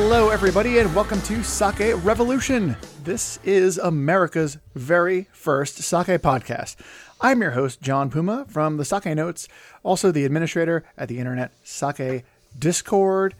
[0.00, 2.76] Hello, everybody, and welcome to Sake Revolution.
[3.02, 6.76] This is America's very first sake podcast.
[7.20, 9.48] I'm your host, John Puma from the Sake Notes,
[9.82, 12.24] also the administrator at the Internet Sake
[12.56, 13.34] Discord,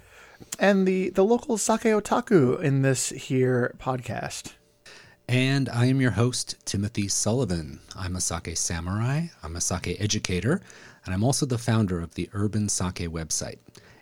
[0.58, 4.54] and the, the local Sake Otaku in this here podcast.
[5.28, 7.78] And I am your host, Timothy Sullivan.
[7.94, 10.60] I'm a sake samurai, I'm a sake educator,
[11.06, 13.58] and I'm also the founder of the Urban Sake website.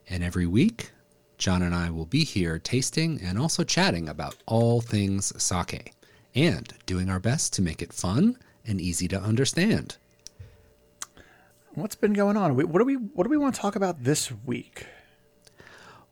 [0.09, 0.93] And every week,
[1.38, 5.92] John and I will be here tasting and also chatting about all things sake
[6.34, 9.96] and doing our best to make it fun and easy to understand.
[11.74, 12.56] What's been going on?
[12.56, 14.87] What do we what do we want to talk about this week?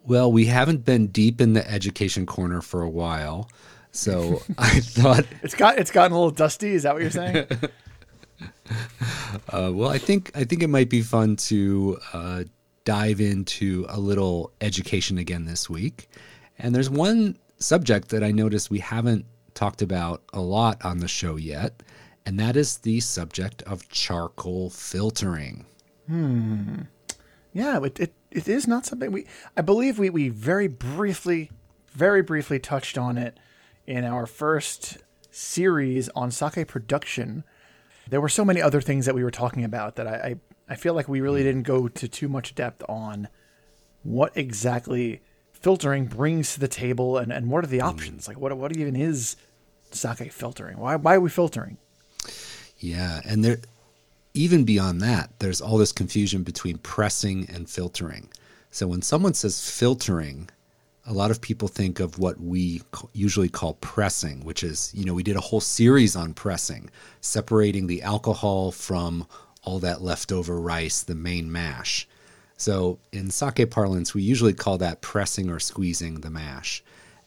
[0.07, 3.49] Well, we haven't been deep in the education corner for a while,
[3.91, 6.75] so I thought it's got it's gotten a little dusty.
[6.75, 7.47] Is that what you're saying?
[9.49, 12.45] uh, well, I think I think it might be fun to uh,
[12.85, 16.09] dive into a little education again this week.
[16.59, 21.09] And there's one subject that I noticed we haven't talked about a lot on the
[21.09, 21.83] show yet,
[22.27, 25.67] and that is the subject of charcoal filtering.
[26.07, 26.83] Hmm.
[27.53, 31.51] Yeah, it, it, it is not something we, I believe we, we very briefly,
[31.93, 33.39] very briefly touched on it
[33.87, 34.99] in our first
[35.31, 37.45] series on sake production.
[38.09, 40.37] There were so many other things that we were talking about that I, I
[40.69, 43.29] I feel like we really didn't go to too much depth on
[44.03, 47.87] what exactly filtering brings to the table and, and what are the hmm.
[47.87, 48.29] options?
[48.29, 49.37] Like what what even is
[49.91, 50.79] sake filtering?
[50.79, 51.79] Why why are we filtering?
[52.79, 53.59] Yeah, and there
[54.35, 58.29] even beyond that, there's all this confusion between pressing and filtering.
[58.71, 60.51] So when someone says filtering,
[61.07, 65.15] a lot of people think of what we usually call pressing, which is, you know,
[65.15, 66.91] we did a whole series on pressing,
[67.21, 69.27] separating the alcohol from
[69.65, 72.07] all that leftover rice, the main mash.
[72.57, 76.83] So in sake parlance, we usually call that pressing or squeezing the mash.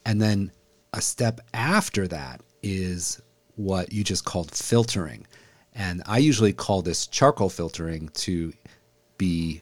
[0.05, 0.51] And then
[0.93, 3.21] a step after that is
[3.55, 5.27] what you just called filtering.
[5.73, 8.53] And I usually call this charcoal filtering to
[9.17, 9.61] be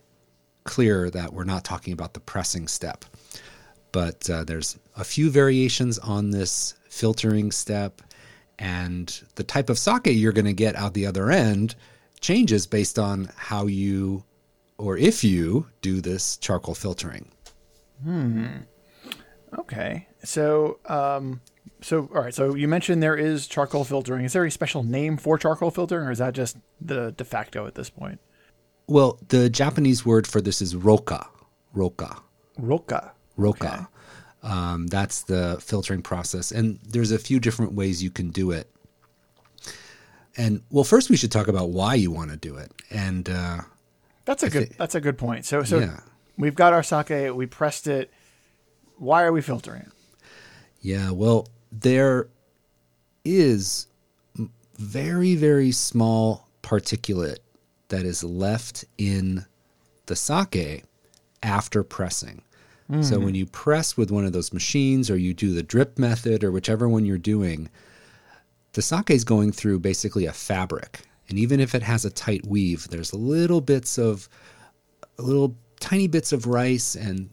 [0.63, 3.05] clear that we're not talking about the pressing step.
[3.91, 8.01] But uh, there's a few variations on this filtering step,
[8.59, 11.75] and the type of sake you're going to get out the other end
[12.25, 14.23] changes based on how you
[14.77, 17.31] or if you do this charcoal filtering.
[18.03, 18.47] Hmm.
[19.59, 20.07] Okay.
[20.23, 21.39] So, um,
[21.81, 22.33] so all right.
[22.33, 24.25] So you mentioned there is charcoal filtering.
[24.25, 27.67] Is there a special name for charcoal filtering, or is that just the de facto
[27.67, 28.19] at this point?
[28.87, 31.27] Well, the Japanese word for this is roka.
[31.73, 32.21] Roka.
[32.57, 33.13] Roka.
[33.37, 33.67] Roka.
[33.67, 34.51] Okay.
[34.51, 38.74] Um, that's the filtering process, and there's a few different ways you can do it.
[40.37, 42.71] And well, first we should talk about why you want to do it.
[42.89, 43.61] And uh,
[44.25, 45.45] that's a I good th- that's a good point.
[45.45, 45.99] So so yeah.
[46.37, 48.11] we've got our sake, we pressed it.
[48.97, 49.91] Why are we filtering it?
[50.81, 52.27] Yeah, well, there
[53.23, 53.87] is
[54.77, 57.39] very very small particulate
[57.89, 59.45] that is left in
[60.07, 60.83] the sake
[61.43, 62.41] after pressing.
[62.91, 63.03] Mm.
[63.03, 66.43] So when you press with one of those machines or you do the drip method
[66.43, 67.69] or whichever one you're doing,
[68.75, 71.01] the sake is going through basically a fabric.
[71.29, 74.29] And even if it has a tight weave, there's little bits of,
[75.17, 77.29] little tiny bits of rice and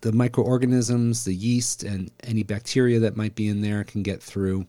[0.00, 4.66] the microorganisms, the yeast, and any bacteria that might be in there can get through.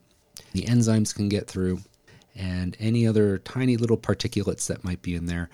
[0.52, 1.80] The enzymes can get through,
[2.36, 5.48] and any other tiny little particulates that might be in there.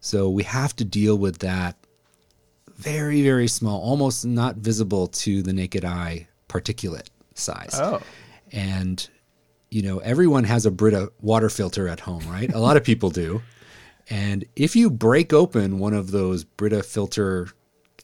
[0.00, 1.76] So we have to deal with that
[2.76, 7.74] very, very small, almost not visible to the naked eye particulate size.
[7.74, 8.02] Oh.
[8.52, 9.08] And
[9.74, 12.52] you know, everyone has a Brita water filter at home, right?
[12.54, 13.42] A lot of people do.
[14.08, 17.48] And if you break open one of those Brita filter,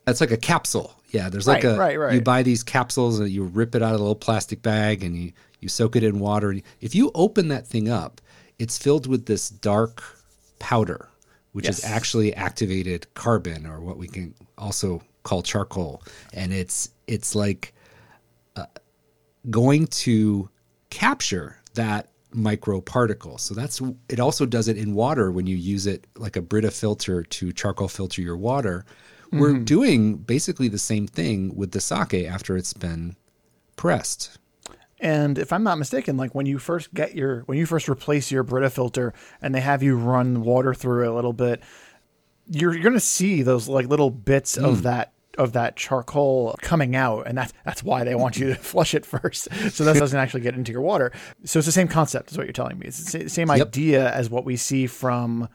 [0.04, 0.96] that's like a capsule.
[1.10, 2.14] Yeah, there's like right, a right, right.
[2.14, 5.16] you buy these capsules and you rip it out of a little plastic bag and
[5.16, 6.56] you you soak it in water.
[6.80, 8.20] If you open that thing up,
[8.58, 10.02] it's filled with this dark
[10.58, 11.08] powder,
[11.52, 11.78] which yes.
[11.78, 16.02] is actually activated carbon or what we can also call charcoal,
[16.32, 17.74] and it's it's like
[18.56, 18.66] uh,
[19.50, 20.48] going to
[20.90, 23.40] capture that microparticle.
[23.40, 26.70] So that's it also does it in water when you use it like a Brita
[26.70, 28.84] filter to charcoal filter your water.
[29.26, 29.40] Mm-hmm.
[29.40, 33.16] We're doing basically the same thing with the sake after it's been
[33.76, 34.38] pressed.
[35.00, 38.30] And if I'm not mistaken, like when you first get your when you first replace
[38.30, 41.62] your Brita filter and they have you run water through it a little bit,
[42.48, 44.64] you're you're gonna see those like little bits mm.
[44.64, 48.54] of that of that charcoal coming out, and that's that's why they want you to
[48.60, 51.12] flush it first, so that doesn't actually get into your water.
[51.44, 52.86] So it's the same concept, is what you're telling me.
[52.86, 53.68] It's the same yep.
[53.68, 55.48] idea as what we see from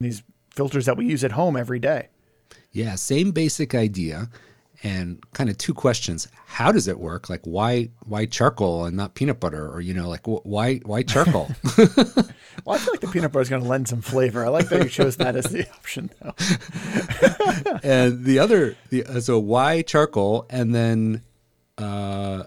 [0.00, 2.08] these filters that we use at home every day.
[2.70, 4.28] Yeah, same basic idea.
[4.84, 6.26] And kind of two questions.
[6.46, 7.30] How does it work?
[7.30, 9.68] Like why why charcoal and not peanut butter?
[9.70, 11.50] Or you know like wh- why why charcoal?
[12.66, 14.44] Well i feel like the peanut butter is going to lend some flavor.
[14.44, 16.34] I like that you chose that as the option though.
[17.82, 20.46] And the other the uh, so why charcoal?
[20.50, 21.22] And then
[21.78, 22.44] uh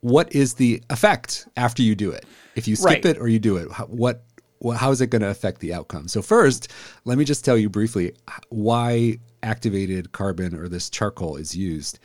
[0.00, 2.26] what is the effect after you do it?
[2.56, 3.04] If you skip Right.
[3.06, 4.24] it or you do it what
[4.64, 6.08] wh- how is it going to affect the outcome?
[6.08, 6.72] So first
[7.04, 8.14] let me just tell you briefly
[8.48, 11.98] why activated carbon or this charcoal is used.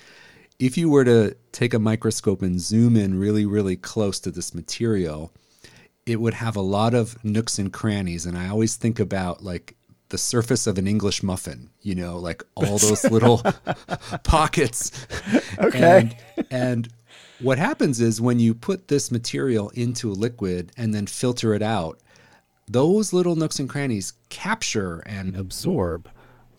[0.60, 4.54] If you were to take a microscope and zoom in really really close to this
[4.54, 5.32] material
[6.06, 9.76] it would have a lot of nooks and crannies and i always think about like
[10.10, 13.44] the surface of an english muffin you know like all those little
[14.24, 14.92] pockets.
[15.60, 16.12] Okay.
[16.38, 16.90] and, and
[17.42, 21.62] what happens is when you put this material into a liquid and then filter it
[21.62, 22.00] out
[22.70, 26.10] those little nooks and crannies capture and Absorb.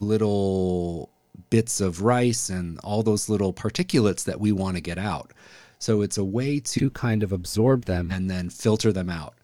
[0.01, 1.11] little
[1.51, 5.33] bits of rice and all those little particulates that we want to get out.
[5.79, 8.11] So it's a way to To kind of absorb them.
[8.11, 9.35] and then filter them out.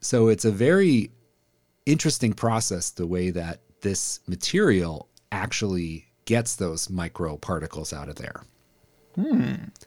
[0.00, 1.10] So it's a very
[1.86, 8.42] interesting process the way that this material actually gets those micro particles out of there.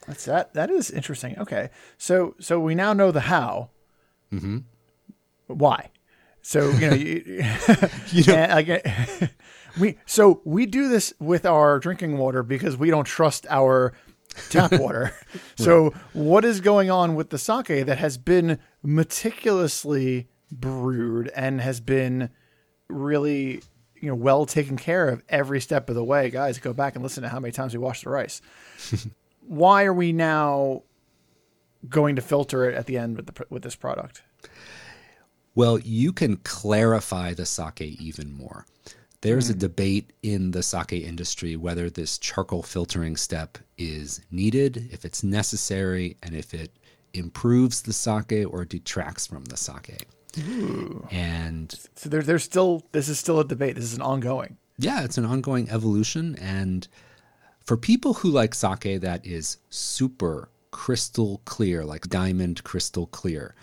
[0.06, 0.54] That's that.
[0.54, 1.38] That is interesting.
[1.38, 3.70] Okay, so so we now know the how.
[4.32, 4.58] Mm-hmm.
[5.48, 5.90] Why?
[6.42, 7.44] So you know, you,
[8.32, 9.30] and, like,
[9.80, 13.92] we so we do this with our drinking water because we don't trust our
[14.50, 15.14] tap water.
[15.56, 21.80] so what is going on with the sake that has been meticulously brewed and has
[21.80, 22.30] been
[22.88, 23.62] really
[24.00, 26.30] you know well taken care of every step of the way?
[26.30, 28.40] Guys, go back and listen to how many times we washed the rice
[29.48, 30.82] why are we now
[31.88, 34.22] going to filter it at the end with the with this product?
[35.58, 38.64] Well, you can clarify the sake even more.
[39.22, 39.58] There's a hmm.
[39.58, 46.16] debate in the sake industry whether this charcoal filtering step is needed, if it's necessary,
[46.22, 46.70] and if it
[47.12, 50.06] improves the sake or detracts from the sake.
[51.10, 53.74] And So there, there's still this is still a debate.
[53.74, 54.58] This is an ongoing.
[54.78, 56.36] yeah, it's an ongoing evolution.
[56.40, 56.86] And
[57.64, 63.56] for people who like sake that is super crystal clear, like diamond crystal clear,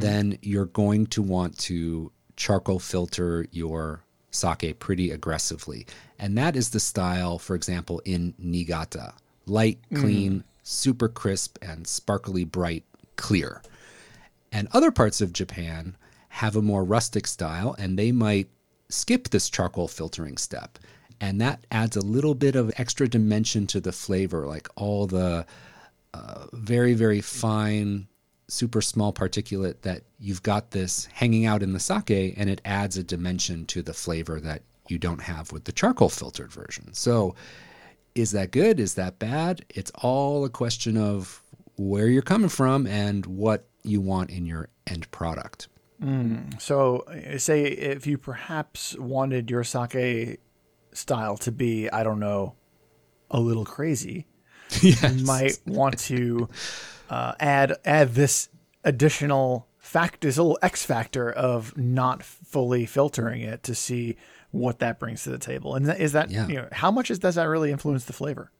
[0.00, 5.86] then you're going to want to charcoal filter your sake pretty aggressively.
[6.18, 9.14] And that is the style, for example, in Niigata
[9.46, 12.84] light, clean, super crisp, and sparkly bright
[13.16, 13.62] clear.
[14.50, 15.96] And other parts of Japan
[16.28, 18.48] have a more rustic style, and they might
[18.88, 20.78] skip this charcoal filtering step.
[21.20, 25.46] And that adds a little bit of extra dimension to the flavor, like all the
[26.12, 28.06] uh, very, very fine,
[28.48, 32.96] super small particulate that you've got this hanging out in the sake, and it adds
[32.96, 36.92] a dimension to the flavor that you don't have with the charcoal filtered version.
[36.92, 37.34] So,
[38.14, 38.78] is that good?
[38.78, 39.64] Is that bad?
[39.70, 41.42] It's all a question of
[41.76, 45.68] where you're coming from and what you want in your end product.
[46.58, 50.40] So uh, say if you perhaps wanted your sake
[50.92, 52.54] style to be, I don't know,
[53.30, 54.26] a little crazy,
[54.80, 56.48] you might want to
[57.10, 58.48] uh, add add this
[58.84, 64.16] additional fact, this little X factor of not fully filtering it to see
[64.50, 65.74] what that brings to the table.
[65.74, 66.46] And is that Yeah.
[66.46, 68.50] you know how much is, does that really influence the flavor?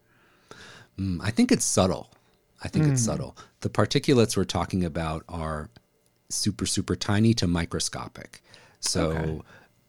[0.99, 2.11] Mm, I think it's subtle.
[2.63, 3.37] I think it's subtle.
[3.61, 5.69] The particulates we're talking about are
[6.31, 8.43] super, super tiny to microscopic.
[8.81, 9.45] So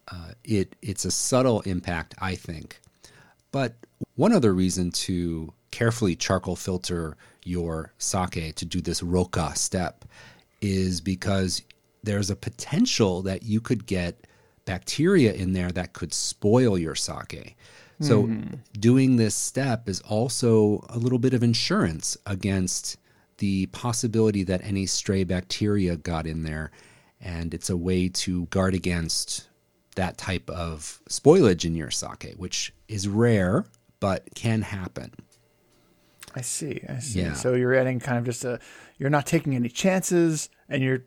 [0.08, 2.80] uh, it it's a subtle impact, I think.
[3.50, 3.74] But
[4.14, 10.06] one other reason to carefully charcoal filter your sake to do this roka step
[10.62, 11.60] is because
[12.02, 14.26] there's a potential that you could get
[14.64, 17.58] bacteria in there that could spoil your sake.
[18.00, 18.54] So hmm.
[18.80, 22.96] doing this step is also a little bit of insurance against
[23.36, 26.70] the possibility that any stray bacteria got in there
[27.20, 29.48] and it's a way to guard against
[29.94, 33.66] that type of spoilage in your sake, which is rare
[34.00, 35.12] but can happen.
[36.36, 36.82] I see.
[36.86, 37.20] I see.
[37.20, 37.32] Yeah.
[37.32, 38.60] So you're adding kind of just a
[38.98, 41.02] you're not taking any chances and you're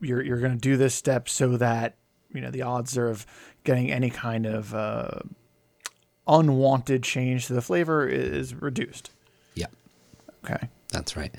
[0.00, 1.96] you're you're going to do this step so that
[2.34, 3.24] you know the odds are of
[3.62, 5.20] getting any kind of uh,
[6.26, 9.12] unwanted change to the flavor is reduced.
[9.54, 9.66] Yeah.
[10.44, 10.68] Okay.
[10.88, 11.32] That's right.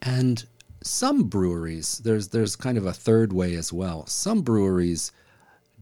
[0.00, 0.44] And
[0.80, 4.06] some breweries, there's there's kind of a third way as well.
[4.06, 5.10] Some breweries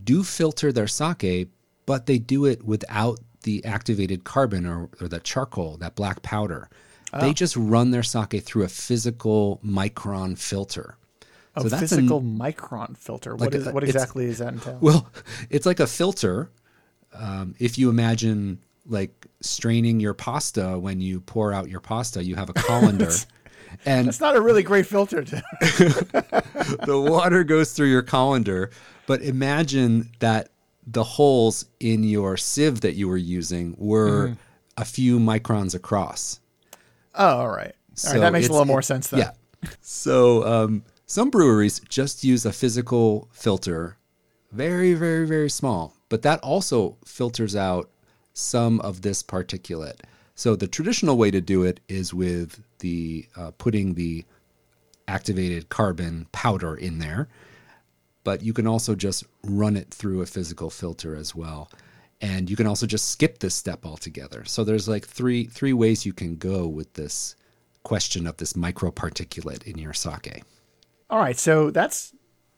[0.02, 1.48] do filter their sake,
[1.84, 6.69] but they do it without the activated carbon or, or the charcoal, that black powder.
[7.19, 10.99] They just run their sake through a physical micron filter.
[11.55, 13.33] A So that's a- physical micron filter.
[13.35, 14.76] What Like is a- what exactly is that entail?
[14.83, 15.09] Well,
[15.49, 16.50] it's like a filter.
[17.15, 22.23] Um, if you imagine like straining your pasta when you pour out your pasta.
[22.23, 23.11] You have a colander.
[23.87, 25.23] and It's not a really great filter.
[25.25, 25.43] To,
[26.87, 28.71] the water goes through your colander.
[29.07, 30.50] But imagine that
[30.87, 34.37] the holes in your sieve that you were using were
[34.76, 36.40] a few microns across.
[37.14, 37.69] oh, all right.
[37.69, 39.21] All So right, that makes a little more sense then.
[39.21, 39.31] Yeah.
[39.81, 43.97] So um, some breweries just use a physical filter,
[44.52, 47.90] very, very, very small, but that also filters out
[48.35, 50.00] some of this particulate.
[50.35, 54.25] So the traditional way to do it is with the uh, putting the
[55.09, 57.28] activated carbon powder in there,
[58.26, 61.71] but you can also just run it through a physical filter as well.
[62.21, 64.45] And you can also just skip this step altogether.
[64.45, 67.37] So there's like three three ways you can go with this
[67.85, 70.42] question of this microparticulate in your sake.
[71.09, 72.14] All right, so that's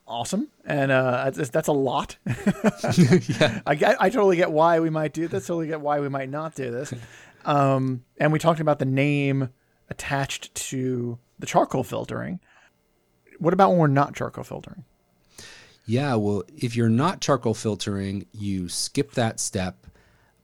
[0.06, 2.16] awesome, and uh, that's, that's a lot.
[2.26, 5.48] I, I totally get why we might do this.
[5.48, 6.94] Totally get why we might not do this.
[7.44, 9.50] Um, and we talked about the name
[9.90, 12.40] attached to the charcoal filtering.
[13.38, 14.84] What about when we're not charcoal filtering?
[15.88, 19.87] Yeah, well, if you're not charcoal filtering, you skip that step,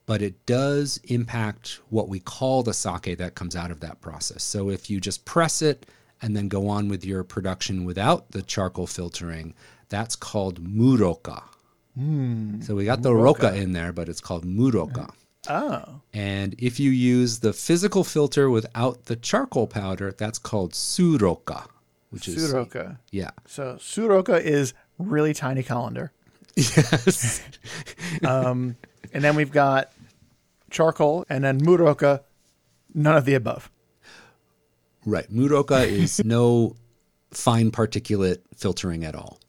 [0.06, 4.42] but it does impact what we call the sake that comes out of that process.
[4.42, 5.86] So if you just press it
[6.22, 9.54] and then go on with your production without the charcoal filtering,
[9.90, 11.42] that's called muroka.
[11.94, 15.08] Hmm, so we got the roka in there, but it's called muroka.
[15.48, 21.66] Oh, And if you use the physical filter without the charcoal powder, that's called suroka,
[22.10, 22.96] which is suroka.
[23.12, 23.30] yeah.
[23.46, 26.12] So suroka is really tiny colander,
[26.56, 27.42] Yes.
[28.24, 28.76] um,
[29.12, 29.92] and then we've got
[30.70, 32.22] charcoal, and then muroka.
[32.96, 33.70] None of the above.
[35.04, 35.28] Right.
[35.30, 36.76] Muroka is no
[37.32, 39.40] fine particulate filtering at all.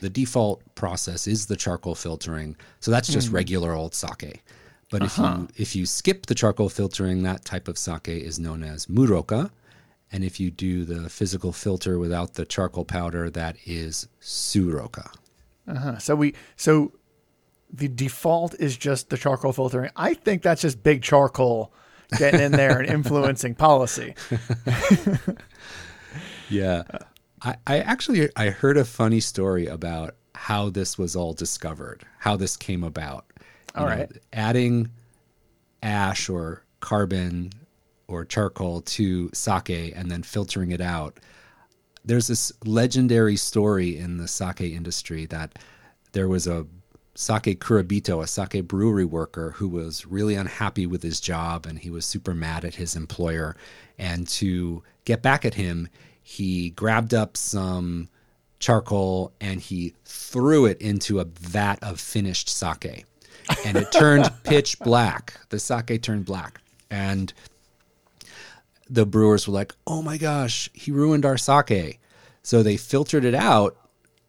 [0.00, 2.56] The default process is the charcoal filtering.
[2.80, 4.42] So that's just regular old sake.
[4.90, 8.62] But if you if you skip the charcoal filtering, that type of sake is known
[8.62, 9.50] as muroka.
[10.14, 15.12] And if you do the physical filter without the charcoal powder, that is suroka.
[15.66, 16.92] Uh, so we so
[17.68, 19.90] the default is just the charcoal filtering.
[19.96, 21.72] I think that's just big charcoal
[22.16, 24.14] getting in there and influencing policy.
[26.48, 26.84] Yeah.
[27.42, 32.36] I, I actually I heard a funny story about how this was all discovered, how
[32.36, 33.24] this came about.
[33.74, 34.10] You All right.
[34.32, 34.90] Adding
[35.82, 37.50] ash or carbon
[38.08, 41.18] or charcoal to sake and then filtering it out.
[42.04, 45.58] There's this legendary story in the sake industry that
[46.12, 46.66] there was a
[47.14, 51.90] sake kurabito, a sake brewery worker who was really unhappy with his job and he
[51.90, 53.56] was super mad at his employer.
[53.98, 55.88] And to get back at him,
[56.22, 58.08] he grabbed up some
[58.58, 63.04] charcoal and he threw it into a vat of finished sake.
[63.64, 65.38] And it turned pitch black.
[65.50, 66.60] The sake turned black.
[66.90, 67.32] And
[68.88, 72.00] the brewers were like, "Oh my gosh, he ruined our sake."
[72.42, 73.76] So they filtered it out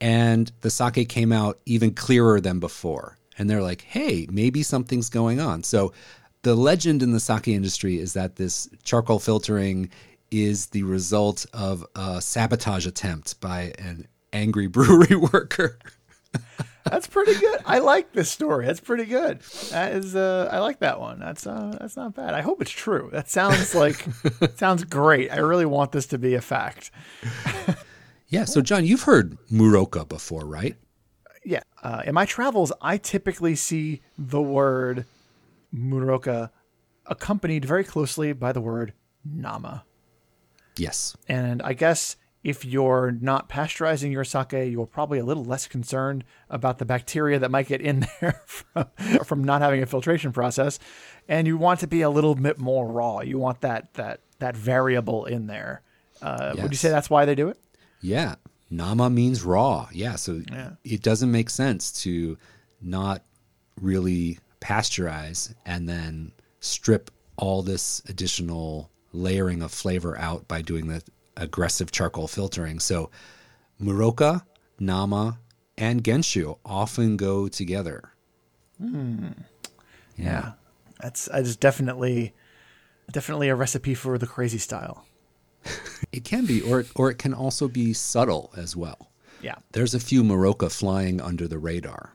[0.02, 3.18] and the sake came out even clearer than before.
[3.38, 5.94] And they're like, "Hey, maybe something's going on." So
[6.44, 9.90] the legend in the sake industry is that this charcoal filtering
[10.32, 15.80] is the result of a sabotage attempt by an angry brewery worker.
[16.89, 17.62] That's pretty good.
[17.65, 18.65] I like this story.
[18.65, 19.42] That's pretty good.
[19.72, 21.20] That is uh I like that one.
[21.20, 22.34] That's uh that's not bad.
[22.34, 23.10] I hope it's true.
[23.12, 24.06] That sounds like
[24.56, 25.32] sounds great.
[25.32, 26.92] I really want this to be a fact.
[28.27, 30.75] Yeah, so John, you've heard muroka before, right?
[31.44, 31.62] Yeah.
[31.82, 35.06] Uh, in my travels, I typically see the word
[35.72, 36.51] muroka
[37.06, 39.86] accompanied very closely by the word nama.
[40.77, 41.15] Yes.
[41.27, 46.24] And I guess if you're not pasteurizing your sake, you're probably a little less concerned
[46.48, 48.86] about the bacteria that might get in there from,
[49.25, 50.78] from not having a filtration process.
[51.28, 53.22] And you want to be a little bit more raw.
[53.22, 55.82] You want that that that variable in there.
[56.22, 57.58] Uh, Would you say that's why they do it?
[58.00, 58.36] Yeah.
[58.70, 59.90] Nama means raw.
[59.92, 60.16] Yeah.
[60.16, 60.44] So
[60.84, 62.38] it doesn't make sense to
[62.80, 63.24] not
[63.82, 71.02] really pasteurize and then strip all this additional layering of flavor out by doing the
[71.38, 72.80] aggressive charcoal filtering.
[72.80, 73.10] So
[73.80, 74.46] Muroka,
[74.80, 75.39] Nama,
[75.77, 78.12] and Genshu often go together.
[78.80, 79.30] Hmm.
[80.18, 80.54] Yeah.
[81.01, 82.34] That's that's definitely
[83.12, 85.06] definitely a recipe for the crazy style.
[86.12, 89.12] It can be, or or it can also be subtle as well.
[89.42, 89.56] Yeah.
[89.72, 92.13] There's a few Muroka flying under the radar.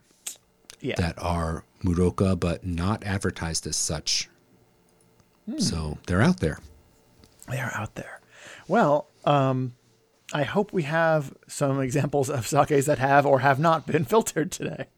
[0.83, 0.95] Yeah.
[0.97, 4.31] that are Muroka but not advertised as such.
[5.45, 5.59] Hmm.
[5.59, 6.59] So they're out there.
[7.51, 8.20] They are out there.
[8.71, 9.73] Well, um,
[10.33, 14.53] I hope we have some examples of sakes that have or have not been filtered
[14.53, 14.87] today.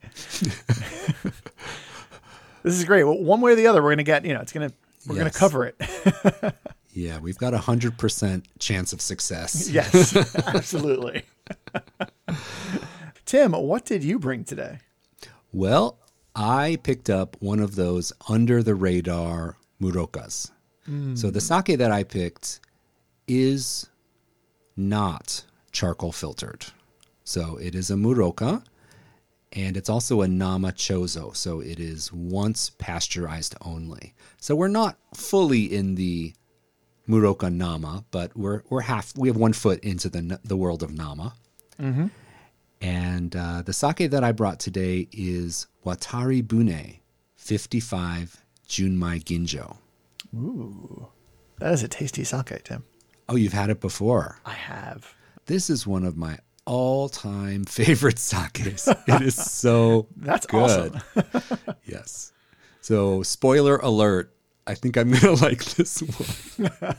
[2.64, 3.02] This is great.
[3.02, 4.24] Well, one way or the other, we're gonna get.
[4.24, 4.70] You know, it's gonna
[5.08, 5.74] we're gonna cover it.
[6.94, 9.68] Yeah, we've got a hundred percent chance of success.
[9.68, 10.14] yes,
[10.46, 11.24] absolutely.
[13.24, 14.78] Tim, what did you bring today?
[15.52, 15.98] Well,
[16.36, 20.50] I picked up one of those under the radar murokas.
[21.14, 22.60] So the sake that I picked
[23.26, 23.88] is
[24.76, 26.66] not charcoal filtered.
[27.24, 28.62] So it is a muroka
[29.52, 31.36] and it's also a nama chozo.
[31.36, 34.14] So it is once pasteurized only.
[34.38, 36.32] So we're not fully in the
[37.06, 40.92] muroka nama, but we're we're half we have one foot into the the world of
[40.92, 41.34] nama.
[42.80, 46.98] And uh, the sake that I brought today is Watari Bune
[47.36, 49.76] 55 Junmai Ginjo.
[50.34, 51.08] Ooh,
[51.58, 52.84] that is a tasty sake, Tim.
[53.32, 54.38] Oh, you've had it before.
[54.44, 55.14] I have.
[55.46, 56.36] This is one of my
[56.66, 58.86] all-time favorite sakes.
[59.06, 61.00] it is so That's good.
[61.16, 61.58] awesome.
[61.86, 62.34] yes.
[62.82, 64.34] So, spoiler alert,
[64.66, 66.94] I think I'm going to like this one.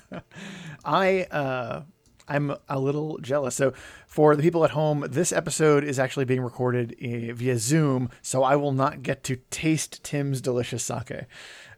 [0.84, 1.84] I uh,
[2.28, 3.54] I'm a little jealous.
[3.54, 3.74] So
[4.08, 8.42] for the people at home, this episode is actually being recorded uh, via Zoom, so
[8.42, 11.25] I will not get to taste Tim's delicious sake.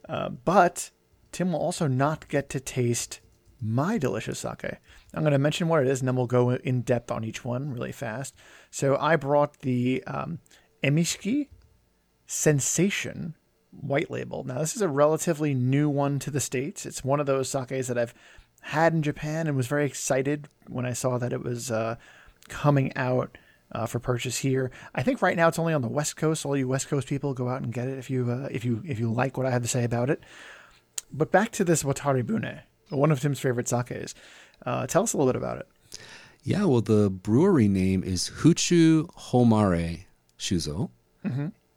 [0.08, 0.92] Uh, but
[1.34, 3.20] Tim will also not get to taste
[3.62, 4.80] my delicious sake.
[5.14, 7.44] I'm going to mention what it is, and then we'll go in depth on each
[7.44, 8.36] one really fast.
[8.72, 10.40] So I brought the um,
[10.84, 11.48] Emishiki
[12.28, 13.36] Sensation
[13.72, 14.44] white label.
[14.44, 16.86] Now, this is a relatively new one to the States.
[16.86, 18.14] It's one of those sakes that I've
[18.62, 21.96] had in Japan and was very excited when I saw that it was uh,
[22.48, 23.38] coming out
[23.72, 24.72] uh, for purchase here.
[24.94, 26.46] I think right now it's only on the West Coast.
[26.46, 28.82] All you West Coast people go out and get it if you uh, if you
[28.86, 30.22] if you like what I have to say about it.
[31.12, 34.16] But back to this Watari Bune, one of Tim's favorite sakes.
[34.66, 35.68] Uh, tell us a little bit about it.
[36.44, 40.06] Yeah, well, the brewery name is Fuchu Homare
[40.38, 40.92] Shuzo.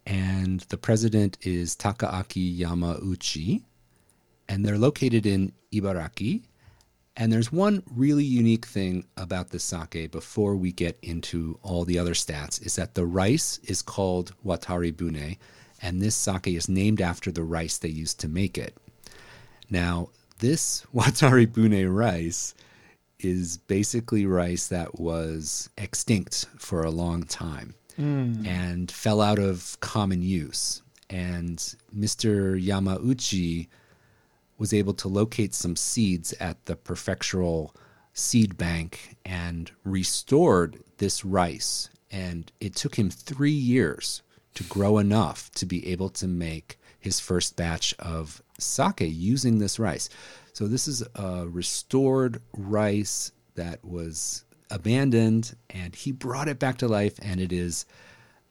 [0.07, 3.63] And the president is Takaaki Yamauchi.
[4.49, 6.43] And they're located in Ibaraki.
[7.17, 11.99] And there's one really unique thing about the sake before we get into all the
[11.99, 15.37] other stats is that the rice is called Watari Bune.
[15.83, 18.77] And this sake is named after the rice they used to make it.
[19.71, 22.55] Now, this Watari Bune rice
[23.19, 28.47] is basically rice that was extinct for a long time hmm.
[28.47, 30.83] and fell out of common use.
[31.11, 31.59] And
[31.97, 32.63] Mr.
[32.63, 33.69] Yamauchi
[34.59, 37.75] was able to locate some seeds at the prefectural
[38.13, 41.89] seed bank and restored this rice.
[42.11, 44.23] And it took him three years
[44.55, 49.79] to grow enough to be able to make his first batch of sake using this
[49.79, 50.09] rice.
[50.53, 56.89] So, this is a restored rice that was abandoned, and he brought it back to
[56.89, 57.87] life, and it is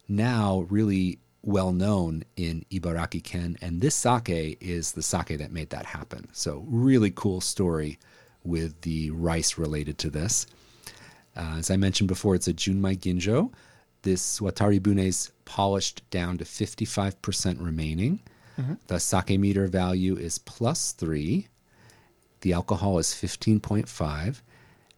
[0.07, 3.57] now really well known in Ibaraki Ken.
[3.61, 6.27] And this sake is the sake that made that happen.
[6.33, 7.99] So, really cool story
[8.43, 10.47] with the rice related to this.
[11.35, 13.51] Uh, as I mentioned before, it's a Junmai Ginjo.
[14.01, 18.21] This Watari Bune is polished down to 55% remaining.
[18.87, 21.47] The sake meter value is plus three.
[22.41, 24.41] The alcohol is 15.5.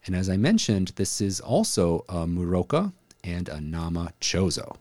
[0.06, 2.92] And as I mentioned, this is also a Muroka
[3.22, 4.76] and a Nama Chozo.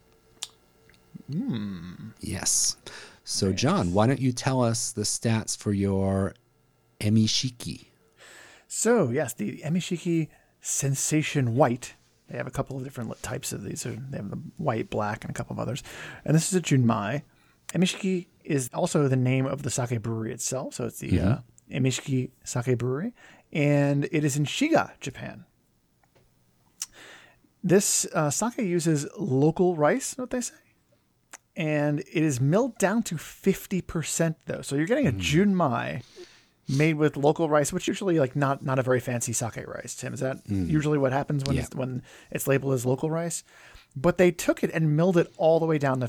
[2.22, 2.78] Yes.
[3.24, 6.34] So, John, why don't you tell us the stats for your
[7.00, 7.86] Emishiki?
[8.70, 10.28] So yes, the Emishiki
[10.62, 11.96] Sensation White.
[12.30, 13.82] They have a couple of different types of these.
[13.84, 15.82] They have the white, black, and a couple of others.
[16.24, 17.24] And this is a Junmai.
[17.74, 20.74] Emishiki is also the name of the sake brewery itself.
[20.76, 21.38] So it's the uh,
[21.72, 23.14] Emishiki Sake Brewery,
[23.54, 25.46] and it is in Shiga, Japan.
[27.64, 30.56] This uh, sake uses local rice, what they say,
[31.58, 34.62] and it is milled down to fifty percent though.
[34.62, 36.02] So you're getting a Junmai
[36.70, 39.94] made with local rice, which usually like not not a very fancy sake rice.
[39.96, 41.64] Tim, is that usually what happens when Yeah.
[41.64, 42.02] it's, when
[42.32, 43.44] it's labeled as local rice?
[43.96, 46.08] But they took it and milled it all the way down to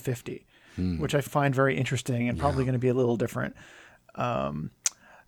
[0.81, 3.55] fifty, which I find very interesting and probably going to be a little different.
[4.15, 4.71] Um,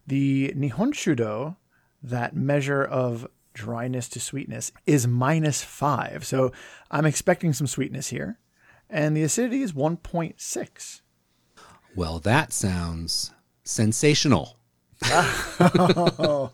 [0.07, 1.57] the Nihonshudo,
[2.03, 6.25] that measure of dryness to sweetness, is minus five.
[6.25, 6.53] So
[6.91, 8.39] I'm expecting some sweetness here,
[8.91, 11.03] and the acidity is one point six.
[11.95, 13.33] Well, that sounds
[13.65, 14.57] sensational.
[15.03, 16.49] I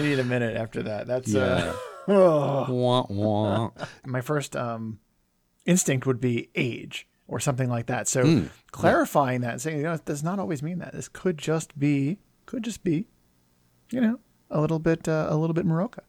[0.00, 1.06] need a minute after that.
[1.06, 1.74] That's uh,
[2.06, 3.70] Wah, wah.
[4.04, 5.00] my first um,
[5.64, 8.08] instinct would be age or something like that.
[8.08, 10.92] So clarifying that and saying, you know, it does not always mean that.
[10.92, 13.06] This could just be, could just be,
[13.90, 16.02] you know, a little bit, uh, a little bit muroka.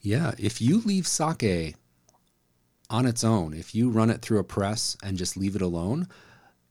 [0.00, 1.74] Yeah, if you leave sake
[2.88, 6.08] on its own, if you run it through a press and just leave it alone,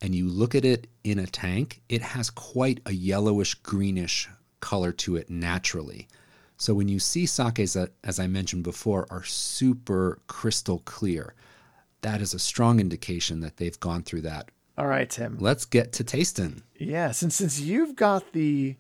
[0.02, 4.92] and you look at it in a tank, it has quite a yellowish greenish color
[4.92, 6.08] to it naturally.
[6.58, 11.34] So when you see sakes that, as I mentioned before, are super crystal clear,
[12.06, 14.52] that is a strong indication that they've gone through that.
[14.78, 15.38] All right, Tim.
[15.40, 16.62] Let's get to tasting.
[16.78, 18.76] Yeah, since since you've got the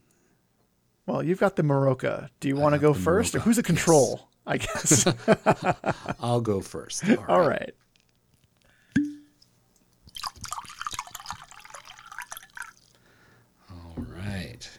[1.07, 2.29] well, you've got the Muroka.
[2.39, 4.29] Do you want to go first, or who's the control?
[4.45, 5.07] I guess.
[6.19, 7.03] I'll go first.
[7.27, 7.73] All right.
[13.71, 14.69] All right.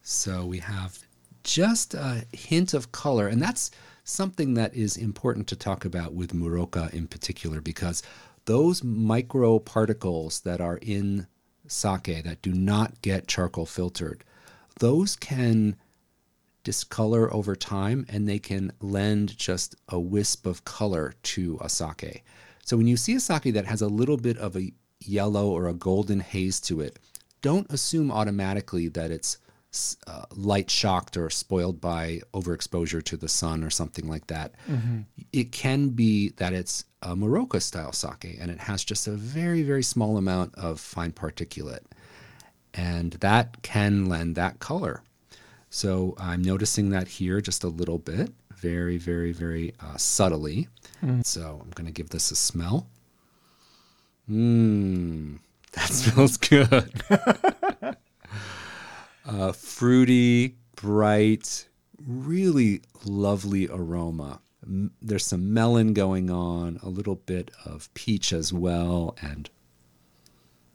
[0.00, 0.98] So we have
[1.44, 3.70] just a hint of color, and that's
[4.04, 8.02] something that is important to talk about with Muroka in particular because
[8.46, 11.26] those micro particles that are in
[11.66, 14.24] sake that do not get charcoal filtered,
[14.80, 15.76] those can
[16.64, 22.24] discolor over time and they can lend just a wisp of color to a sake.
[22.64, 25.68] So when you see a sake that has a little bit of a yellow or
[25.68, 26.98] a golden haze to it,
[27.40, 29.38] don't assume automatically that it's
[30.06, 34.54] uh, light shocked or spoiled by overexposure to the sun or something like that.
[35.32, 39.62] It can be that it's a muroka style sake and it has just a very,
[39.62, 41.84] very small amount of fine particulate.
[42.74, 45.02] And that can lend that color.
[45.70, 50.68] So I'm noticing that here just a little bit, very, very, very uh, subtly.
[51.24, 52.88] So I'm going to give this a smell.
[54.30, 55.38] Mmm,
[55.72, 56.92] that smells good.
[59.28, 61.68] uh, fruity, bright,
[62.04, 64.40] really lovely aroma.
[65.00, 69.48] There's some melon going on, a little bit of peach as well, and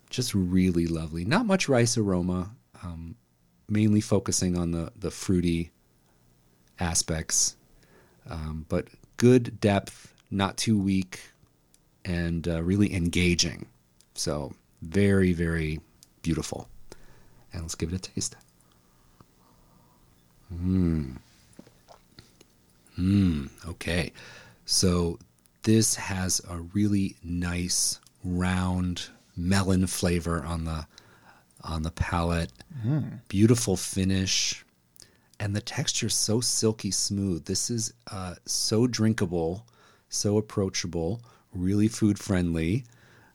[0.10, 1.26] just really lovely.
[1.26, 2.52] Not much rice aroma,
[2.84, 3.16] um,
[3.68, 5.72] mainly focusing on the, the fruity
[6.80, 7.56] aspects,
[8.30, 8.88] um, but
[9.18, 11.20] good depth, not too weak,
[12.06, 13.66] and uh, really engaging.
[14.14, 15.80] So, very, very
[16.22, 16.68] beautiful.
[17.52, 18.36] And let's give it a taste.
[20.54, 21.18] Mmm.
[22.98, 23.50] Mmm.
[23.68, 24.12] Okay.
[24.66, 25.20] So,
[25.64, 30.86] this has a really nice round melon flavor on the
[31.64, 32.52] on the palate.
[32.82, 33.02] Hmm.
[33.30, 34.66] Beautiful finish.
[35.40, 37.46] And the texture is so silky smooth.
[37.46, 39.66] This is uh, so drinkable,
[40.10, 41.22] so approachable,
[41.54, 42.86] really food friendly.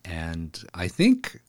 [0.04, 1.40] And I think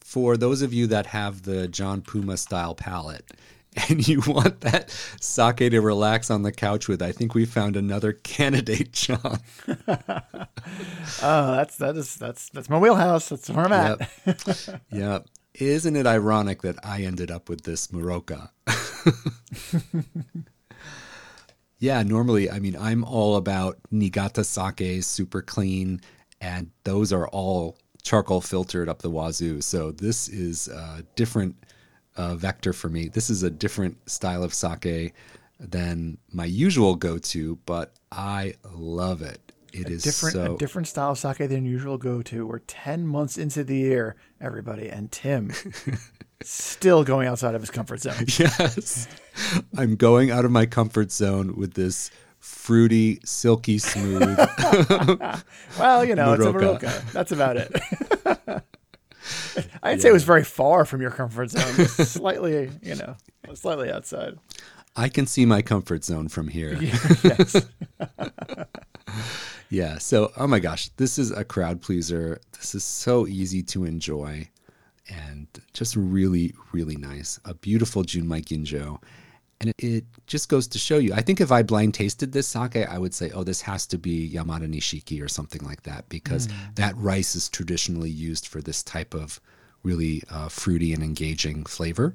[0.00, 3.32] for those of you that have the John Puma style palate
[3.88, 7.76] and you want that sake to relax on the couch with, I think we found
[7.76, 9.40] another candidate, John.
[11.22, 13.28] Oh, that's that is that's that's my wheelhouse.
[13.28, 14.10] That's where I'm at.
[14.24, 14.80] Yep.
[14.92, 15.26] yep.
[15.54, 18.50] Isn't it ironic that I ended up with this Muroka?
[21.78, 26.00] yeah, normally, I mean, I'm all about Niigata sake, super clean,
[26.40, 29.60] and those are all charcoal filtered up the wazoo.
[29.60, 31.56] So this is a different
[32.16, 33.08] uh, vector for me.
[33.08, 35.14] This is a different style of sake
[35.58, 39.40] than my usual go to, but I love it.
[39.72, 42.46] It is different so a different style of sake than usual go to.
[42.46, 45.52] We're ten months into the year, everybody, and Tim
[46.42, 48.14] still going outside of his comfort zone.
[48.38, 49.08] Yes.
[49.78, 54.38] I'm going out of my comfort zone with this fruity, silky smooth.
[55.78, 56.86] Well, you know, it's a Muroka.
[56.86, 57.02] Muroka.
[57.12, 58.62] That's about it.
[59.82, 61.86] I'd say it was very far from your comfort zone.
[61.86, 63.16] Slightly, you know,
[63.54, 64.38] slightly outside.
[64.94, 66.78] I can see my comfort zone from here.
[67.22, 67.56] yes.
[69.70, 69.96] Yeah.
[69.96, 72.40] So, oh my gosh, this is a crowd pleaser.
[72.52, 74.48] This is so easy to enjoy
[75.08, 77.40] and just really, really nice.
[77.44, 79.02] A beautiful Junmai Ginjo.
[79.62, 81.14] And it, it just goes to show you.
[81.14, 83.98] I think if I blind tasted this sake, I would say, oh, this has to
[83.98, 88.82] be Yamada Nishiki or something like that because that rice is traditionally used for this
[88.82, 89.40] type of
[89.84, 92.12] really uh, fruity and engaging flavor.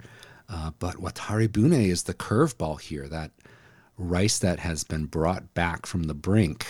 [0.49, 3.07] Uh, but Watari Bune is the curveball here.
[3.07, 3.31] That
[3.97, 6.67] rice that has been brought back from the brink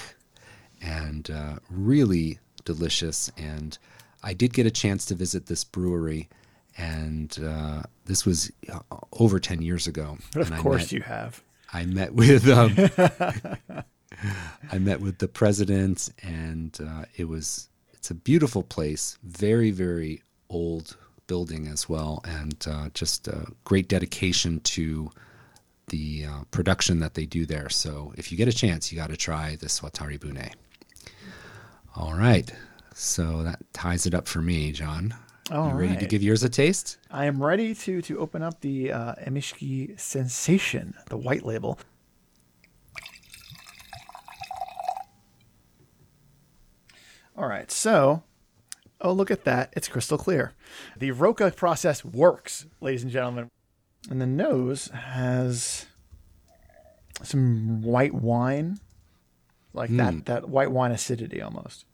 [0.81, 3.31] and uh, really delicious.
[3.35, 3.77] And
[4.23, 6.29] I did get a chance to visit this brewery,
[6.77, 8.79] and uh, this was uh,
[9.13, 10.17] over 10 years ago.
[10.35, 11.43] Of I course met- you have.
[11.73, 12.75] I met with um,
[14.71, 20.21] I met with the president, and uh, it was it's a beautiful place, very very
[20.49, 20.95] old
[21.27, 25.11] building as well, and uh, just a great dedication to
[25.89, 27.69] the uh, production that they do there.
[27.69, 30.51] So if you get a chance, you got to try this Watari Bune.
[31.95, 32.49] All right,
[32.93, 35.13] so that ties it up for me, John.
[35.49, 36.97] All you ready to give yours a taste?
[37.09, 41.79] I am ready to to open up the uh, Emishiki Sensation, the white label.
[47.37, 48.23] All right, so
[48.99, 49.71] Oh, look at that.
[49.73, 50.53] It's crystal clear.
[50.97, 53.49] The Roka process works, ladies and gentlemen.
[54.09, 55.85] And the nose has
[57.21, 58.79] some white wine,
[59.73, 61.85] like that, that white wine acidity almost.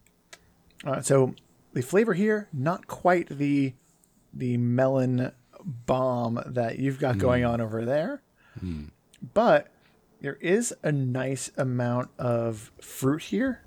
[0.86, 1.34] All right, so
[1.74, 3.74] the flavor here, not quite the
[4.34, 5.32] the melon
[5.64, 8.22] bomb that you've got going on over there,
[9.34, 9.68] but
[10.22, 13.62] there is a nice amount of fruit here.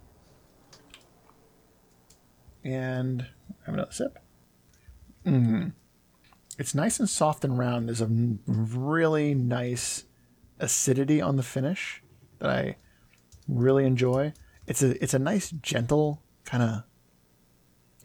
[2.64, 3.26] And
[3.64, 4.18] have another sip.
[5.24, 5.72] Mm.
[6.58, 7.88] It's nice and soft and round.
[7.88, 8.08] There's a
[8.46, 10.04] really nice
[10.58, 12.02] acidity on the finish
[12.38, 12.76] that I
[13.46, 14.32] really enjoy.
[14.66, 16.82] It's a it's a nice gentle kind of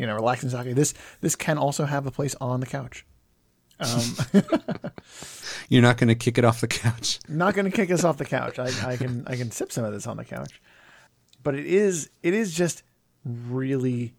[0.01, 0.73] you know relaxing sake.
[0.73, 3.05] This this can also have a place on the couch.
[3.79, 4.15] Um,
[5.69, 7.19] You're not going to kick it off the couch.
[7.29, 8.57] not going to kick us off the couch.
[8.57, 10.59] I, I can I can sip some of this on the couch,
[11.43, 12.81] but it is it is just
[13.23, 14.15] really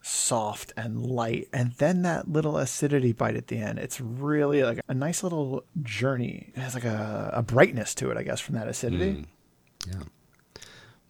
[0.00, 3.80] soft and light, and then that little acidity bite at the end.
[3.80, 6.52] It's really like a nice little journey.
[6.54, 9.26] It has like a, a brightness to it, I guess, from that acidity.
[9.88, 10.04] Yeah.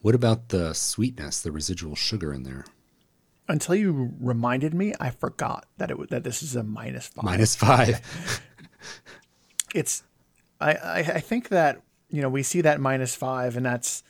[0.00, 2.64] What about the sweetness, the residual sugar in there?
[3.48, 7.24] Until you reminded me, I forgot that it that this is a minus five.
[7.24, 8.00] Minus five.
[9.74, 10.02] it's
[10.60, 14.02] I, I I think that you know we see that minus five, and that's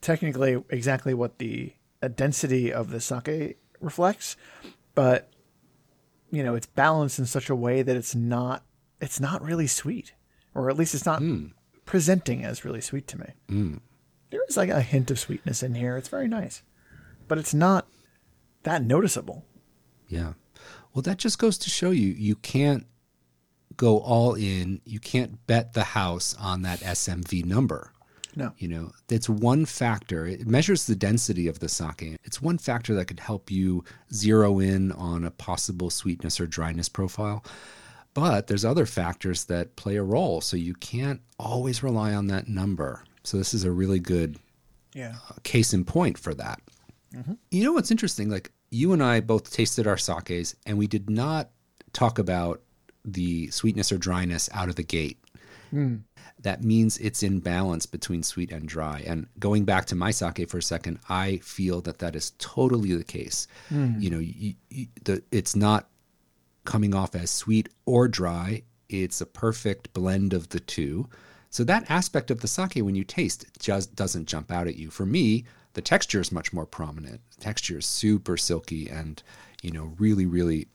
[0.00, 1.72] technically exactly what the
[2.16, 4.36] density of the sake reflects,
[4.94, 5.30] but
[6.30, 8.64] you know it's balanced in such a way that it's not
[9.00, 10.14] it's not really sweet,
[10.54, 11.46] or at least it's not hmm.
[11.84, 13.26] presenting as really sweet to me.
[13.48, 13.76] Hmm.
[14.30, 15.96] There is like a hint of sweetness in here.
[15.96, 16.62] It's very nice,
[17.28, 17.86] but it's not
[18.64, 19.44] that noticeable.
[20.08, 20.34] Yeah.
[20.92, 22.86] Well, that just goes to show you you can't
[23.76, 24.80] go all in.
[24.84, 27.92] You can't bet the house on that SMV number.
[28.36, 28.52] No.
[28.58, 30.26] You know, it's one factor.
[30.26, 32.16] It measures the density of the sake.
[32.24, 36.88] It's one factor that could help you zero in on a possible sweetness or dryness
[36.88, 37.44] profile.
[38.14, 40.40] But there's other factors that play a role.
[40.40, 43.04] So you can't always rely on that number.
[43.24, 44.38] So this is a really good
[44.94, 45.16] Yeah.
[45.28, 46.60] Uh, case in point for that.
[47.14, 47.34] Mm-hmm.
[47.50, 48.30] You know what's interesting?
[48.30, 51.50] Like you and I both tasted our sakes, and we did not
[51.92, 52.62] talk about
[53.04, 55.18] the sweetness or dryness out of the gate.
[55.70, 55.96] Hmm.
[56.40, 59.04] That means it's in balance between sweet and dry.
[59.06, 62.94] And going back to my sake for a second, I feel that that is totally
[62.94, 63.46] the case.
[63.68, 63.94] Hmm.
[63.98, 65.88] You know, you, you, the, it's not
[66.64, 68.62] coming off as sweet or dry.
[68.88, 71.08] It's a perfect blend of the two.
[71.50, 74.90] So that aspect of the sake when you taste just doesn't jump out at you.
[74.90, 75.44] For me,
[75.74, 77.20] the texture is much more prominent.
[77.36, 79.22] The texture is super silky and,
[79.62, 80.68] you know, really, really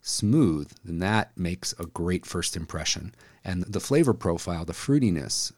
[0.00, 0.72] smooth.
[0.86, 3.14] And that makes a great first impression.
[3.44, 5.52] And the flavor profile, the fruitiness,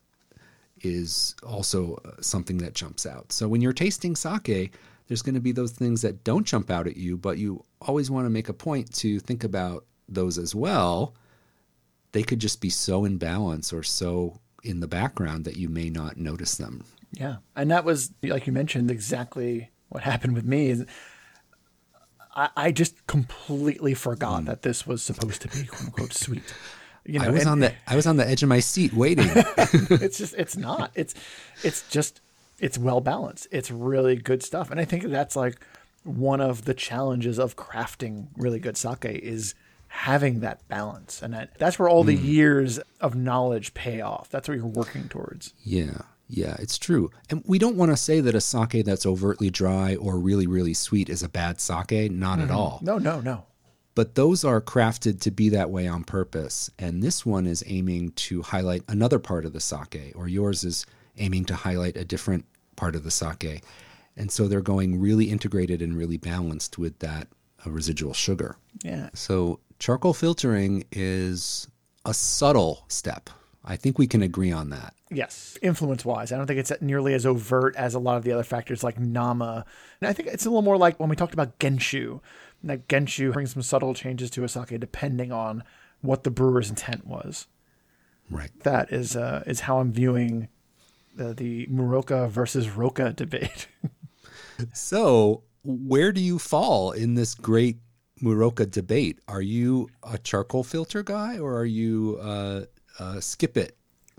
[0.83, 3.33] is also uh, something that jumps out.
[3.33, 4.75] So when you're tasting sake,
[5.07, 8.11] there's going to be those things that don't jump out at you, but you always
[8.11, 11.15] want to make a point to think about those as well.
[12.13, 15.91] They could just be so in balance or so in the background that you may
[15.91, 16.85] not notice them.
[17.15, 20.85] Yeah, and that was like you mentioned exactly what happened with me.
[22.35, 24.47] I, I just completely forgot mm.
[24.47, 26.43] that this was supposed to be quote unquote sweet.
[27.07, 29.29] You I was and on the I was on the edge of my seat waiting.
[29.35, 30.91] it's just it's not.
[30.95, 31.15] It's
[31.63, 32.21] it's just
[32.59, 33.49] it's well balanced.
[33.51, 35.59] It's really good stuff, and I think that's like
[36.05, 39.55] one of the challenges of crafting really good sake is
[39.89, 42.25] having that balance, and that, that's where all the mm.
[42.25, 44.29] years of knowledge pay off.
[44.29, 45.55] That's what you're working towards.
[45.63, 47.11] Yeah, yeah, it's true.
[47.31, 50.75] And we don't want to say that a sake that's overtly dry or really, really
[50.75, 52.11] sweet is a bad sake.
[52.11, 52.81] Not at all.
[52.83, 53.47] No, no, no.
[53.95, 56.71] But those are crafted to be that way on purpose.
[56.79, 60.85] And this one is aiming to highlight another part of the sake, or yours is
[61.19, 63.63] aiming to highlight a different part of the sake.
[64.17, 67.29] And so they're going really integrated and really balanced with that
[67.65, 68.57] uh, residual sugar.
[68.83, 71.69] Yeah, So charcoal filtering is
[72.05, 73.31] a subtle step.
[73.65, 74.95] I think we can agree on that.
[75.11, 78.33] Yes, influence wise, I don't think it's nearly as overt as a lot of the
[78.33, 79.65] other factors like Nama.
[80.01, 82.21] And I think it's a little more like when we talked about Genshu.
[82.63, 85.65] That Genshu brings some subtle changes to a sake depending on
[86.01, 87.47] what the brewer's intent was.
[88.31, 88.51] Right.
[88.63, 90.49] That is uh, is how I'm viewing
[91.15, 93.69] the, the Muroka versus Roka debate.
[94.73, 97.79] So, where do you fall in this great
[98.21, 99.19] Muroka debate?
[99.27, 102.67] Are you a charcoal filter guy or are you a,
[102.99, 103.77] a skip it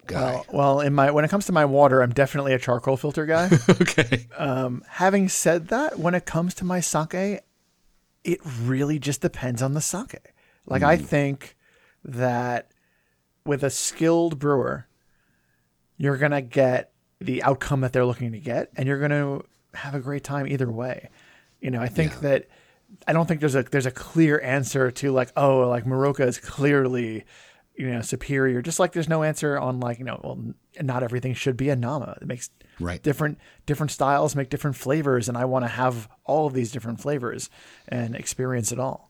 [0.08, 0.20] guy?
[0.20, 3.26] well, well, in my when it comes to my water, I'm definitely a charcoal filter
[3.26, 3.50] guy.
[3.70, 4.28] okay.
[4.38, 7.42] Um, having said that, when it comes to my sake,
[8.24, 10.16] it really just depends on the sake.
[10.66, 11.56] Like I think
[12.04, 12.72] that
[13.46, 14.88] with a skilled brewer,
[15.98, 19.42] you're gonna get the outcome that they're looking to get, and you're gonna
[19.74, 21.10] have a great time either way.
[21.62, 22.20] You know, I think Yeah.
[22.22, 22.48] that
[23.08, 26.38] I don't think there's a there's a clear answer to like oh like Muroka is
[26.40, 27.26] clearly
[27.78, 28.62] you know superior.
[28.62, 30.40] Just like there's no answer on like you know well
[30.82, 32.18] not everything should be a Nama.
[32.22, 33.02] It makes Right.
[33.02, 37.00] different different styles make different flavors, and I want to have all of these different
[37.00, 37.50] flavors
[37.88, 39.10] and experience it all.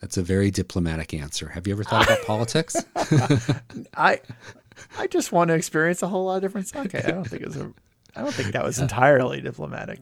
[0.00, 1.48] That's a very diplomatic answer.
[1.50, 2.76] Have you ever thought about politics?
[3.96, 4.20] I
[4.98, 6.94] I just want to experience a whole lot of different sake.
[6.94, 7.72] I don't think it's a
[8.14, 10.00] I don't think that was entirely diplomatic.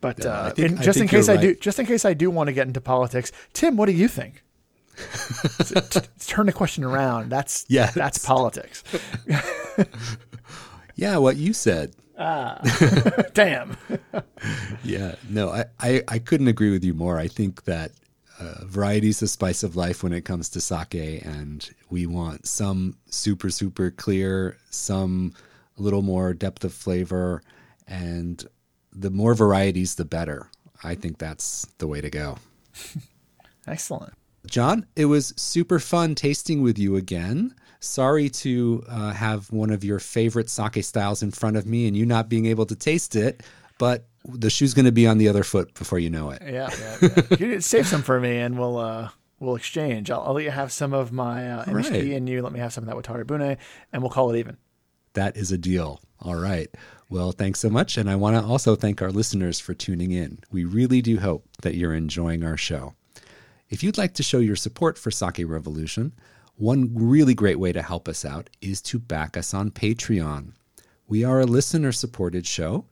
[0.00, 2.14] But I uh, think- in- just in case you're I do, just in case I
[2.14, 4.42] do want to get into politics, Tim, what do you think?
[6.26, 7.30] Turn the question around.
[7.30, 7.90] That's yeah.
[7.90, 8.82] that's politics.
[10.94, 11.94] yeah, what you said.
[13.34, 13.76] Damn.
[14.84, 17.18] Yeah, no, I, I, I couldn't agree with you more.
[17.18, 17.90] I think that
[18.38, 22.46] uh, variety is the spice of life when it comes to sake, and we want
[22.46, 25.34] some super, super clear, some
[25.78, 27.42] a little more depth of flavor,
[27.86, 28.46] and
[28.92, 30.48] the more varieties, the better.
[30.84, 32.38] I think that's the way to go.
[33.66, 34.14] Excellent.
[34.46, 37.54] John, it was super fun tasting with you again.
[37.80, 41.96] Sorry to uh, have one of your favorite sake styles in front of me and
[41.96, 43.42] you not being able to taste it,
[43.78, 46.42] but the shoe's going to be on the other foot before you know it.
[46.44, 47.36] Yeah, yeah, yeah.
[47.38, 49.08] you save some for me, and we'll uh,
[49.40, 50.10] we'll exchange.
[50.10, 52.12] I'll, I'll let you have some of my uh, MHD, right.
[52.12, 53.56] and you let me have some of that Watari Bune,
[53.92, 54.56] and we'll call it even.
[55.14, 56.00] That is a deal.
[56.20, 56.68] All right.
[57.10, 57.98] Well, thanks so much.
[57.98, 60.38] And I want to also thank our listeners for tuning in.
[60.50, 62.94] We really do hope that you're enjoying our show.
[63.72, 66.12] If you'd like to show your support for Sake Revolution,
[66.56, 70.52] one really great way to help us out is to back us on Patreon.
[71.08, 72.84] We are a listener supported show,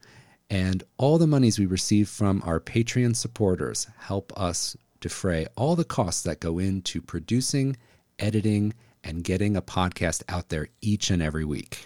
[0.49, 5.85] and all the monies we receive from our Patreon supporters help us defray all the
[5.85, 7.77] costs that go into producing,
[8.19, 8.73] editing,
[9.05, 11.85] and getting a podcast out there each and every week.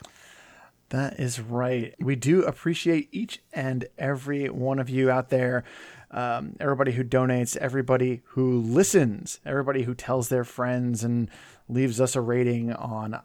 [0.94, 1.92] That is right.
[1.98, 5.64] We do appreciate each and every one of you out there.
[6.12, 11.28] Um, everybody who donates, everybody who listens, everybody who tells their friends and
[11.68, 13.20] leaves us a rating on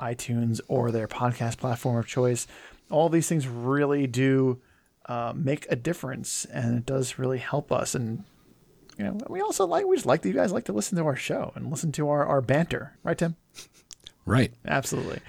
[0.00, 2.46] iTunes or their podcast platform of choice.
[2.90, 4.62] All these things really do
[5.04, 7.94] uh, make a difference, and it does really help us.
[7.94, 8.24] And
[8.96, 11.04] you know, we also like we just like that you guys like to listen to
[11.04, 13.36] our show and listen to our, our banter, right, Tim?
[14.24, 14.54] Right.
[14.64, 15.20] Absolutely.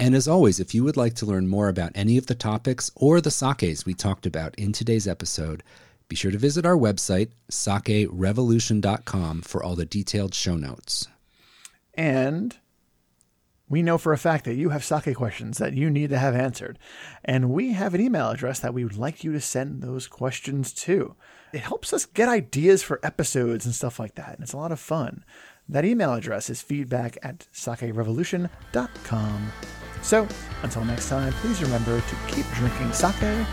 [0.00, 2.90] And as always, if you would like to learn more about any of the topics
[2.94, 5.62] or the sakes we talked about in today's episode,
[6.08, 11.06] be sure to visit our website, sakerevolution.com, for all the detailed show notes.
[11.92, 12.56] And
[13.68, 16.34] we know for a fact that you have sake questions that you need to have
[16.34, 16.78] answered.
[17.22, 20.72] And we have an email address that we would like you to send those questions
[20.72, 21.14] to.
[21.52, 24.34] It helps us get ideas for episodes and stuff like that.
[24.34, 25.24] And it's a lot of fun.
[25.70, 29.52] That email address is feedback at sakerevolution.com.
[30.02, 30.26] So
[30.64, 33.46] until next time, please remember to keep drinking sake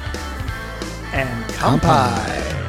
[1.14, 2.67] and kampai.